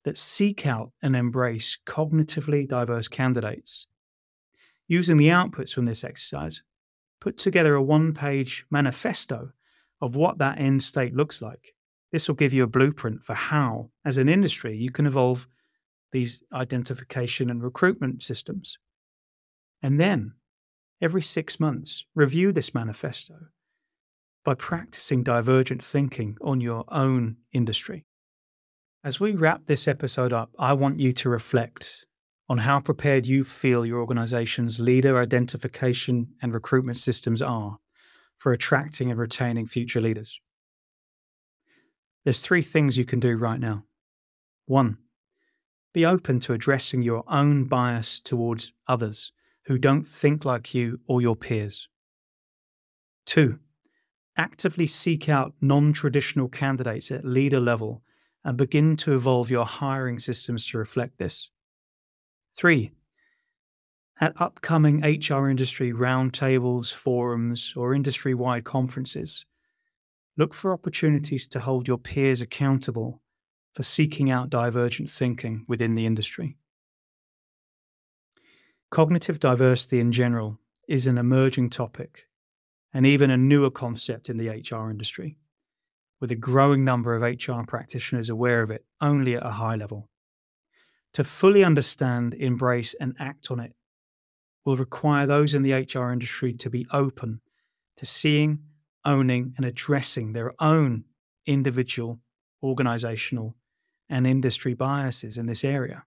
that 0.05 0.17
seek 0.17 0.67
out 0.67 0.93
and 1.03 1.17
embrace 1.17 1.79
cognitively 1.85 2.69
diverse 2.69 3.09
candidates. 3.09 3.89
Using 4.87 5.17
the 5.17 5.29
outputs 5.29 5.75
from 5.75 5.85
this 5.85 6.05
exercise, 6.05 6.63
put 7.21 7.37
together 7.39 7.75
a 7.75 7.83
one 7.83 8.15
page 8.15 8.65
manifesto 8.71 9.51
of 10.01 10.15
what 10.15 10.39
that 10.39 10.61
end 10.61 10.83
state 10.83 11.15
looks 11.15 11.43
like. 11.43 11.75
This 12.13 12.29
will 12.29 12.37
give 12.37 12.53
you 12.53 12.63
a 12.63 12.69
blueprint 12.69 13.25
for 13.25 13.35
how, 13.35 13.91
as 14.05 14.17
an 14.17 14.29
industry, 14.29 14.77
you 14.77 14.91
can 14.91 15.07
evolve 15.07 15.49
these 16.13 16.43
identification 16.53 17.51
and 17.51 17.63
recruitment 17.63 18.23
systems. 18.23 18.79
And 19.83 20.01
then, 20.01 20.35
every 21.01 21.23
six 21.23 21.59
months, 21.59 22.05
review 22.15 22.53
this 22.53 22.75
manifesto 22.75 23.35
by 24.45 24.55
practicing 24.55 25.23
divergent 25.23 25.85
thinking 25.85 26.37
on 26.43 26.61
your 26.61 26.85
own 26.89 27.37
industry. 27.53 28.07
As 29.03 29.21
we 29.21 29.33
wrap 29.33 29.67
this 29.67 29.89
episode 29.89 30.33
up, 30.33 30.51
I 30.59 30.73
want 30.75 31.01
you 31.01 31.13
to 31.15 31.29
reflect 31.29 32.05
on 32.49 32.59
how 32.59 32.81
prepared 32.81 33.27
you 33.27 33.45
feel 33.45 33.87
your 33.87 34.01
organization's 34.01 34.81
leader 34.81 35.19
identification 35.21 36.29
and 36.43 36.53
recruitment 36.53 36.99
systems 36.99 37.41
are 37.41 37.79
for 38.39 38.53
attracting 38.53 39.11
and 39.11 39.21
retaining 39.21 39.67
future 39.67 40.01
leaders. 40.01 40.41
There's 42.25 42.41
three 42.41 42.63
things 42.63 42.99
you 42.99 43.05
can 43.05 43.21
do 43.21 43.37
right 43.37 43.61
now. 43.61 43.85
One, 44.67 44.99
be 45.93 46.07
open 46.07 46.41
to 46.41 46.53
addressing 46.53 47.03
your 47.03 47.25
own 47.29 47.65
bias 47.65 48.21
towards 48.21 48.73
others 48.87 49.33
who 49.65 49.79
don't 49.79 50.07
think 50.07 50.45
like 50.45 50.75
you 50.75 51.01
or 51.07 51.21
your 51.21 51.37
peers. 51.37 51.89
Two, 53.27 53.59
actively 54.37 54.87
seek 54.87 55.29
out 55.29 55.55
non 55.61 55.93
traditional 55.93 56.49
candidates 56.49 57.11
at 57.11 57.25
leader 57.25 57.61
level 57.61 58.03
and 58.45 58.57
begin 58.57 58.97
to 58.97 59.15
evolve 59.15 59.51
your 59.51 59.67
hiring 59.67 60.19
systems 60.19 60.67
to 60.67 60.79
reflect 60.79 61.19
this. 61.19 61.51
Three, 62.57 62.93
at 64.21 64.41
upcoming 64.41 65.01
HR 65.01 65.49
industry 65.49 65.93
roundtables, 65.93 66.93
forums, 66.93 67.73
or 67.77 67.95
industry 67.95 68.35
wide 68.35 68.65
conferences, 68.65 69.45
look 70.37 70.53
for 70.55 70.73
opportunities 70.73 71.47
to 71.49 71.61
hold 71.61 71.89
your 71.89 71.99
peers 71.99 72.41
accountable 72.41 73.23
for 73.75 73.83
seeking 73.83 74.31
out 74.31 74.51
divergent 74.51 75.11
thinking 75.11 75.65
within 75.69 75.95
the 75.95 76.07
industry. 76.07 76.57
Cognitive 78.91 79.39
diversity 79.39 80.01
in 80.01 80.11
general 80.11 80.59
is 80.89 81.07
an 81.07 81.19
emerging 81.19 81.71
topic 81.71 82.27
and 82.93 83.07
even 83.07 83.31
a 83.31 83.37
newer 83.37 83.71
concept 83.71 84.29
in 84.29 84.37
the 84.37 84.49
HR 84.49 84.91
industry 84.91 85.39
with 86.21 86.31
a 86.33 86.37
growing 86.37 86.85
number 86.85 87.15
of 87.15 87.23
HR 87.23 87.63
practitioners 87.67 88.29
aware 88.29 88.63
of 88.63 88.71
it 88.71 88.85
only 89.01 89.37
at 89.37 89.47
a 89.47 89.51
high 89.51 89.77
level. 89.77 90.09
To 91.15 91.25
fully 91.25 91.65
understand, 91.65 92.35
embrace, 92.35 92.95
and 93.01 93.15
act 93.19 93.51
on 93.51 93.61
it 93.61 93.75
will 94.65 94.77
require 94.77 95.27
those 95.27 95.55
in 95.55 95.63
the 95.63 95.73
HR 95.73 96.11
industry 96.11 96.53
to 96.55 96.71
be 96.71 96.87
open 96.93 97.41
to 97.97 98.07
seeing, 98.07 98.61
owning, 99.05 99.55
and 99.57 99.67
addressing 99.67 100.33
their 100.33 100.55
own 100.61 101.05
individual, 101.47 102.21
organizational, 102.63 103.57
and 104.11 104.27
industry 104.27 104.75
biases 104.75 105.39
in 105.39 105.47
this 105.47 105.65
area. 105.65 106.05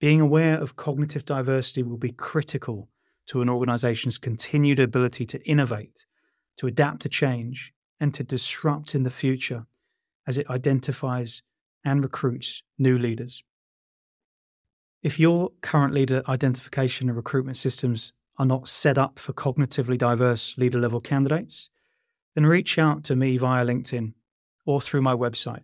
Being 0.00 0.20
aware 0.20 0.58
of 0.58 0.76
cognitive 0.76 1.24
diversity 1.24 1.82
will 1.82 1.98
be 1.98 2.10
critical 2.10 2.88
to 3.26 3.42
an 3.42 3.48
organization's 3.48 4.18
continued 4.18 4.80
ability 4.80 5.26
to 5.26 5.42
innovate, 5.46 6.06
to 6.56 6.66
adapt 6.66 7.02
to 7.02 7.08
change, 7.08 7.72
and 8.00 8.14
to 8.14 8.24
disrupt 8.24 8.94
in 8.94 9.02
the 9.02 9.10
future 9.10 9.66
as 10.26 10.38
it 10.38 10.48
identifies 10.48 11.42
and 11.84 12.02
recruits 12.02 12.62
new 12.78 12.98
leaders. 12.98 13.42
If 15.02 15.20
your 15.20 15.50
current 15.60 15.94
leader 15.94 16.22
identification 16.28 17.08
and 17.08 17.16
recruitment 17.16 17.56
systems 17.56 18.12
are 18.36 18.46
not 18.46 18.68
set 18.68 18.98
up 18.98 19.18
for 19.18 19.32
cognitively 19.32 19.98
diverse 19.98 20.56
leader 20.58 20.78
level 20.78 21.00
candidates, 21.00 21.70
then 22.34 22.46
reach 22.46 22.78
out 22.78 23.04
to 23.04 23.16
me 23.16 23.36
via 23.36 23.64
LinkedIn 23.64 24.14
or 24.64 24.80
through 24.80 25.02
my 25.02 25.14
website, 25.14 25.62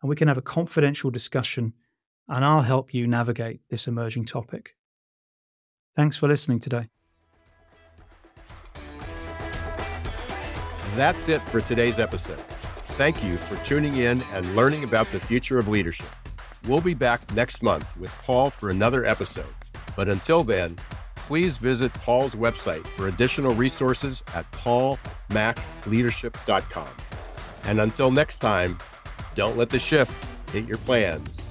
and 0.00 0.08
we 0.08 0.16
can 0.16 0.28
have 0.28 0.38
a 0.38 0.42
confidential 0.42 1.10
discussion 1.10 1.74
and 2.28 2.44
I'll 2.44 2.62
help 2.62 2.92
you 2.92 3.06
navigate 3.06 3.60
this 3.70 3.86
emerging 3.86 4.26
topic. 4.26 4.74
Thanks 5.96 6.16
for 6.16 6.28
listening 6.28 6.60
today. 6.60 6.88
That's 10.94 11.28
it 11.28 11.40
for 11.42 11.60
today's 11.60 11.98
episode. 11.98 12.38
Thank 12.98 13.22
you 13.22 13.36
for 13.38 13.56
tuning 13.64 13.96
in 13.96 14.22
and 14.32 14.56
learning 14.56 14.84
about 14.84 15.10
the 15.12 15.20
future 15.20 15.58
of 15.58 15.68
leadership. 15.68 16.08
We'll 16.66 16.80
be 16.80 16.94
back 16.94 17.32
next 17.34 17.62
month 17.62 17.96
with 17.96 18.10
Paul 18.22 18.50
for 18.50 18.70
another 18.70 19.04
episode. 19.04 19.46
But 19.96 20.08
until 20.08 20.44
then, 20.44 20.76
please 21.14 21.58
visit 21.58 21.92
Paul's 21.94 22.34
website 22.34 22.84
for 22.86 23.08
additional 23.08 23.54
resources 23.54 24.24
at 24.34 24.50
paulmacleadership.com. 24.52 26.88
And 27.64 27.80
until 27.80 28.10
next 28.10 28.38
time, 28.38 28.78
don't 29.38 29.56
let 29.56 29.70
the 29.70 29.78
shift 29.78 30.12
hit 30.50 30.66
your 30.66 30.78
plans. 30.78 31.47